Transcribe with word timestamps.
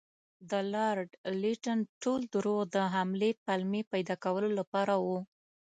د 0.49 0.51
لارډ 0.73 1.09
لیټن 1.41 1.79
ټول 2.01 2.21
دروغ 2.33 2.59
د 2.75 2.77
حملې 2.95 3.31
پلمې 3.45 3.81
پیدا 3.93 4.15
کولو 4.23 4.49
لپاره 4.59 4.93
وو. 5.05 5.19